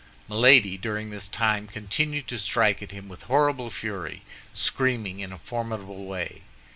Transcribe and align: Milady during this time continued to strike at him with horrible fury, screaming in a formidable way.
Milady 0.27 0.79
during 0.79 1.11
this 1.11 1.27
time 1.27 1.67
continued 1.67 2.27
to 2.29 2.39
strike 2.39 2.81
at 2.81 2.89
him 2.89 3.07
with 3.07 3.21
horrible 3.29 3.69
fury, 3.69 4.23
screaming 4.51 5.19
in 5.19 5.31
a 5.31 5.37
formidable 5.37 6.05
way. 6.05 6.41